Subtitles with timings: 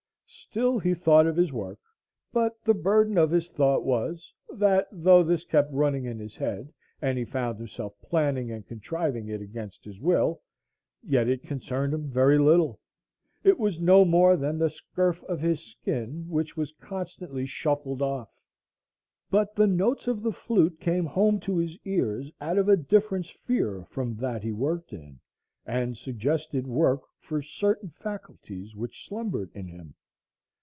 [0.33, 1.77] Still he thought of his work;
[2.31, 6.71] but the burden of his thought was, that though this kept running in his head,
[7.01, 10.41] and he found himself planning and contriving it against his will,
[11.03, 12.79] yet it concerned him very little.
[13.43, 18.29] It was no more than the scurf of his skin, which was constantly shuffled off.
[19.29, 23.25] But the notes of the flute came home to his ears out of a different
[23.25, 25.19] sphere from that he worked in,
[25.65, 29.93] and suggested work for certain faculties which slumbered in him.